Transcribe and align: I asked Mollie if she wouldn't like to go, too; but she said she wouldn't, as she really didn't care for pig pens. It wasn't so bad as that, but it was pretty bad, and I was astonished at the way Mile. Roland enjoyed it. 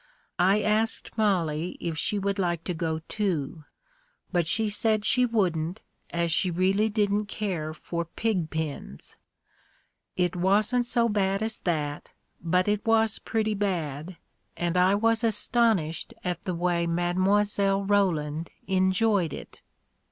I 0.39 0.63
asked 0.63 1.15
Mollie 1.15 1.77
if 1.79 1.95
she 1.95 2.17
wouldn't 2.17 2.41
like 2.41 2.63
to 2.63 2.73
go, 2.73 3.01
too; 3.07 3.65
but 4.31 4.47
she 4.47 4.67
said 4.67 5.05
she 5.05 5.27
wouldn't, 5.27 5.83
as 6.09 6.31
she 6.31 6.49
really 6.49 6.89
didn't 6.89 7.25
care 7.27 7.71
for 7.71 8.05
pig 8.05 8.49
pens. 8.49 9.17
It 10.17 10.35
wasn't 10.35 10.87
so 10.87 11.07
bad 11.07 11.43
as 11.43 11.59
that, 11.59 12.09
but 12.43 12.67
it 12.67 12.83
was 12.83 13.19
pretty 13.19 13.53
bad, 13.53 14.17
and 14.57 14.75
I 14.75 14.95
was 14.95 15.23
astonished 15.23 16.15
at 16.23 16.45
the 16.45 16.55
way 16.55 16.87
Mile. 16.87 17.85
Roland 17.85 18.49
enjoyed 18.65 19.33
it. 19.33 19.61